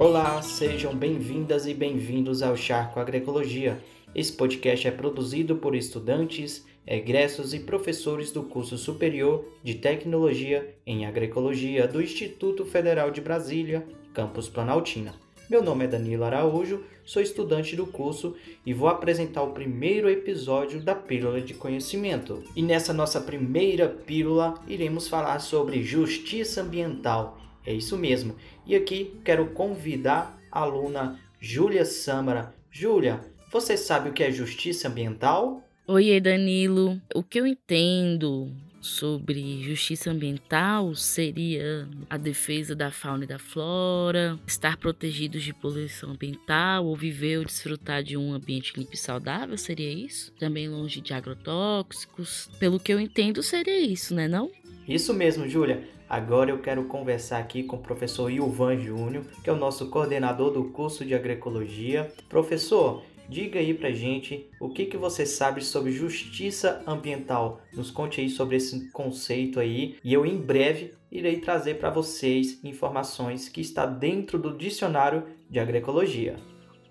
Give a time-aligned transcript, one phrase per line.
[0.00, 3.78] Olá, sejam bem-vindas e bem-vindos ao Charco Agroecologia.
[4.14, 11.04] Esse podcast é produzido por estudantes, egressos e professores do curso superior de Tecnologia em
[11.04, 15.14] Agroecologia do Instituto Federal de Brasília, campus Planaltina.
[15.50, 20.80] Meu nome é Danilo Araújo, sou estudante do curso e vou apresentar o primeiro episódio
[20.80, 22.42] da Pílula de Conhecimento.
[22.56, 27.39] E nessa nossa primeira pílula, iremos falar sobre justiça ambiental.
[27.64, 28.36] É isso mesmo.
[28.66, 32.54] E aqui quero convidar a aluna Júlia Samara.
[32.70, 33.20] Júlia,
[33.52, 35.62] você sabe o que é justiça ambiental?
[35.86, 37.00] Oi, Danilo.
[37.14, 44.38] O que eu entendo sobre justiça ambiental seria a defesa da fauna e da flora,
[44.46, 49.56] estar protegidos de poluição ambiental ou viver ou desfrutar de um ambiente limpo e saudável,
[49.58, 50.32] seria isso?
[50.38, 52.48] Também longe de agrotóxicos.
[52.58, 54.50] Pelo que eu entendo, seria isso, né não?
[54.88, 55.86] Isso mesmo, Júlia.
[56.10, 60.50] Agora eu quero conversar aqui com o professor Ilvan Júnior, que é o nosso coordenador
[60.50, 62.12] do curso de agroecologia.
[62.28, 67.60] Professor, Diga aí pra gente o que, que você sabe sobre justiça ambiental.
[67.72, 72.58] Nos conte aí sobre esse conceito aí e eu em breve irei trazer para vocês
[72.64, 76.34] informações que está dentro do dicionário de agroecologia.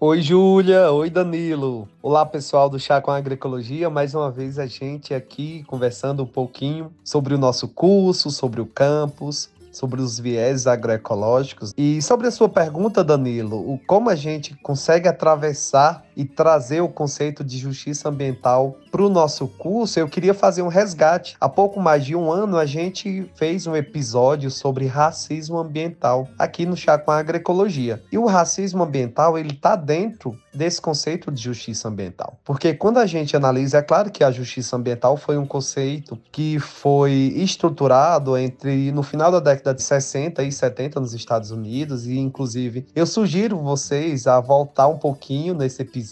[0.00, 0.92] Oi, Júlia.
[0.92, 1.88] Oi, Danilo.
[2.00, 3.90] Olá, pessoal do Chá com Agroecologia.
[3.90, 8.66] Mais uma vez a gente aqui conversando um pouquinho sobre o nosso curso, sobre o
[8.66, 11.74] campus, sobre os viés agroecológicos.
[11.76, 16.88] E sobre a sua pergunta, Danilo, o como a gente consegue atravessar e trazer o
[16.88, 21.36] conceito de justiça ambiental para o nosso curso, eu queria fazer um resgate.
[21.40, 26.66] Há pouco mais de um ano, a gente fez um episódio sobre racismo ambiental aqui
[26.66, 28.02] no Chá com a Agroecologia.
[28.10, 32.36] E o racismo ambiental, ele está dentro desse conceito de justiça ambiental.
[32.44, 36.58] Porque quando a gente analisa, é claro que a justiça ambiental foi um conceito que
[36.58, 42.18] foi estruturado entre no final da década de 60 e 70 nos Estados Unidos e
[42.18, 46.07] inclusive eu sugiro vocês a voltar um pouquinho nesse episódio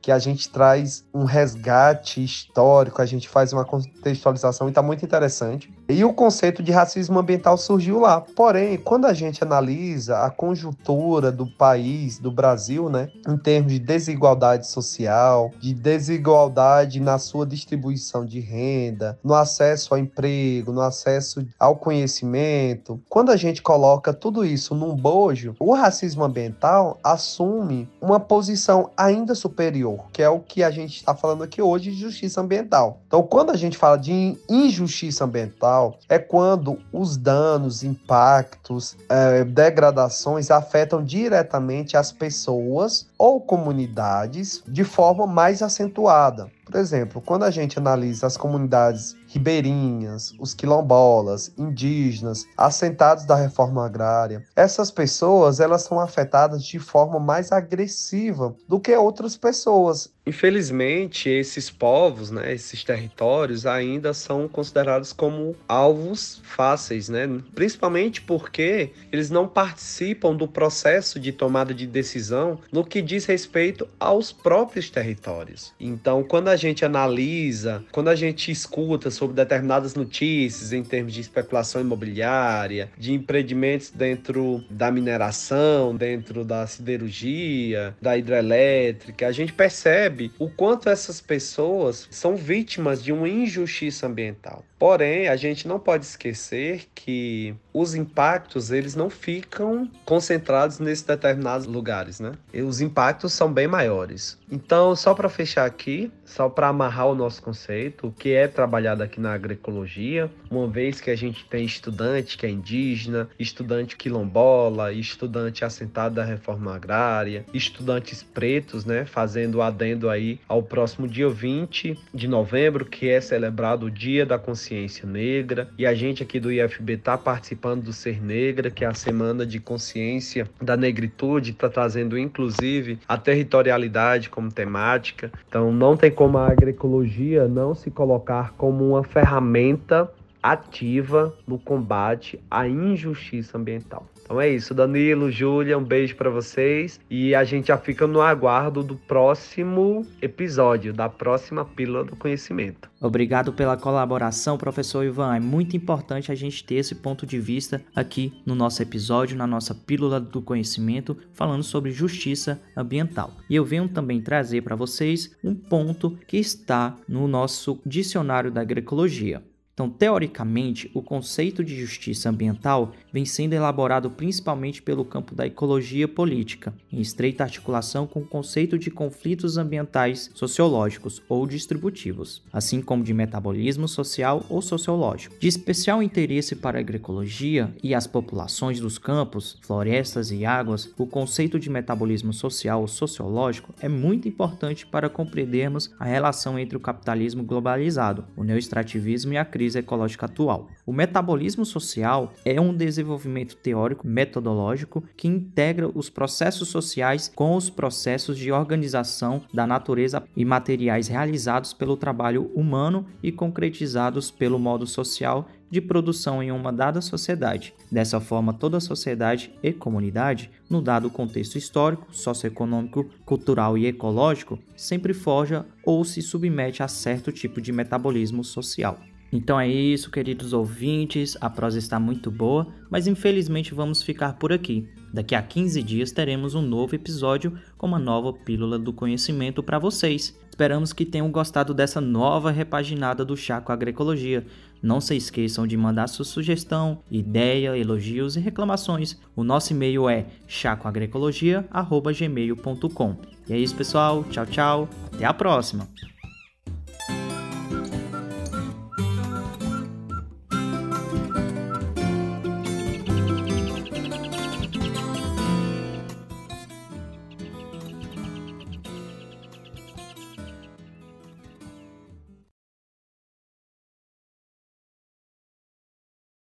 [0.00, 5.04] que a gente traz um resgate histórico, a gente faz uma contextualização e está muito
[5.04, 5.72] interessante.
[5.88, 8.20] E o conceito de racismo ambiental surgiu lá.
[8.20, 13.78] Porém, quando a gente analisa a conjuntura do país, do Brasil, né, em termos de
[13.78, 21.46] desigualdade social, de desigualdade na sua distribuição de renda, no acesso ao emprego, no acesso
[21.56, 28.18] ao conhecimento, quando a gente coloca tudo isso num bojo, o racismo ambiental assume uma
[28.18, 32.40] posição ainda superior, que é o que a gente está falando aqui hoje de justiça
[32.40, 32.98] ambiental.
[33.06, 39.44] Então, quando a gente fala de injustiça ambiental, ambiental é quando os danos, impactos, é,
[39.44, 46.50] degradações afetam diretamente as pessoas ou comunidades de forma mais acentuada.
[46.66, 53.86] Por exemplo, quando a gente analisa as comunidades ribeirinhas, os quilombolas, indígenas, assentados da reforma
[53.86, 60.12] agrária, essas pessoas elas são afetadas de forma mais agressiva do que outras pessoas.
[60.26, 67.28] Infelizmente, esses povos, né, esses territórios ainda são considerados como alvos fáceis, né?
[67.54, 73.88] Principalmente porque eles não participam do processo de tomada de decisão no que diz respeito
[74.00, 75.72] aos próprios territórios.
[75.78, 81.20] Então, quando a gente analisa, quando a gente escuta sobre determinadas notícias em termos de
[81.20, 90.32] especulação imobiliária, de empreendimentos dentro da mineração, dentro da siderurgia, da hidrelétrica, a gente percebe
[90.38, 94.64] o quanto essas pessoas são vítimas de uma injustiça ambiental.
[94.78, 101.66] Porém, a gente não pode esquecer que os impactos eles não ficam concentrados nesses determinados
[101.66, 102.32] lugares, né?
[102.52, 104.38] E os impactos são bem maiores.
[104.50, 109.02] Então, só para fechar aqui, só para amarrar o nosso conceito, o que é trabalhado
[109.02, 114.92] aqui na agroecologia, uma vez que a gente tem estudante que é indígena, estudante quilombola,
[114.92, 121.98] estudante assentado da reforma agrária, estudantes pretos, né, fazendo adendo aí ao próximo dia 20
[122.12, 126.52] de novembro, que é celebrado o Dia da Consciência negra e a gente aqui do
[126.52, 131.68] IFB está participando do Ser Negra, que é a semana de consciência da negritude, está
[131.68, 135.30] trazendo inclusive a territorialidade como temática.
[135.48, 140.10] Então não tem a agroecologia não se colocar como uma ferramenta
[140.42, 144.06] ativa no combate à injustiça ambiental.
[144.26, 148.20] Então é isso, Danilo, Júlia, um beijo para vocês e a gente já fica no
[148.20, 152.90] aguardo do próximo episódio, da próxima Pílula do Conhecimento.
[153.00, 155.36] Obrigado pela colaboração, professor Ivan.
[155.36, 159.46] É muito importante a gente ter esse ponto de vista aqui no nosso episódio, na
[159.46, 163.30] nossa Pílula do Conhecimento, falando sobre justiça ambiental.
[163.48, 168.62] E eu venho também trazer para vocês um ponto que está no nosso dicionário da
[168.62, 169.40] agroecologia
[169.76, 176.08] Então, teoricamente, o conceito de justiça ambiental vem sendo elaborado principalmente pelo campo da ecologia
[176.08, 183.04] política, em estreita articulação com o conceito de conflitos ambientais sociológicos ou distributivos, assim como
[183.04, 185.36] de metabolismo social ou sociológico.
[185.38, 191.06] De especial interesse para a agroecologia e as populações dos campos, florestas e águas, o
[191.06, 196.80] conceito de metabolismo social ou sociológico é muito importante para compreendermos a relação entre o
[196.80, 200.68] capitalismo globalizado, o neoextrativismo e a crise crise ecológica atual.
[200.86, 207.68] O metabolismo social é um desenvolvimento teórico metodológico que integra os processos sociais com os
[207.68, 214.86] processos de organização da natureza e materiais realizados pelo trabalho humano e concretizados pelo modo
[214.86, 217.74] social de produção em uma dada sociedade.
[217.90, 225.12] Dessa forma, toda sociedade e comunidade, no dado contexto histórico, socioeconômico, cultural e ecológico, sempre
[225.12, 229.00] forja ou se submete a certo tipo de metabolismo social.
[229.32, 231.36] Então é isso, queridos ouvintes.
[231.40, 234.86] A prosa está muito boa, mas infelizmente vamos ficar por aqui.
[235.12, 239.78] Daqui a 15 dias teremos um novo episódio com uma nova pílula do conhecimento para
[239.78, 240.38] vocês.
[240.48, 244.46] Esperamos que tenham gostado dessa nova repaginada do Chá com Agroecologia.
[244.82, 249.18] Não se esqueçam de mandar sua sugestão, ideia, elogios e reclamações.
[249.34, 253.16] O nosso e-mail é chacoagrecologia.gmail.com.
[253.48, 254.24] E é isso, pessoal.
[254.30, 254.88] Tchau, tchau.
[255.12, 255.88] Até a próxima.